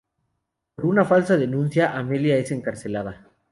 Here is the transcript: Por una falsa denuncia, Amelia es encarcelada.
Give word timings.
Por 0.73 0.87
una 0.87 1.05
falsa 1.05 1.37
denuncia, 1.37 1.95
Amelia 1.95 2.35
es 2.35 2.49
encarcelada. 2.49 3.27